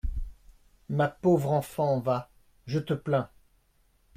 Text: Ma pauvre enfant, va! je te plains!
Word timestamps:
Ma 0.89 1.07
pauvre 1.07 1.51
enfant, 1.51 1.99
va! 1.99 2.31
je 2.65 2.79
te 2.79 2.95
plains! 2.95 3.29